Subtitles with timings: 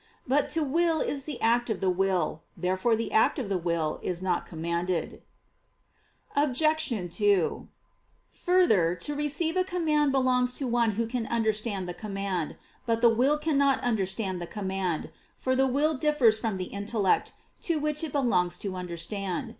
[0.27, 2.41] But to will is the act of the will.
[2.57, 5.21] Therefore the act of the will is not commanded.
[6.35, 6.89] Obj.
[7.15, 7.67] 2:
[8.31, 12.55] Further, to receive a command belongs to one who can understand the command.
[12.87, 17.33] But the will cannot understand the command; for the will differs from the intellect,
[17.69, 19.49] to which it belongs to understand.